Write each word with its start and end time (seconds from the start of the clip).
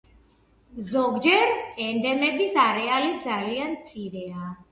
ზოგჯერ 0.85 1.51
ენდემების 1.85 2.57
არეალი 2.63 3.13
ძალიან 3.29 3.77
მცირეა. 3.77 4.51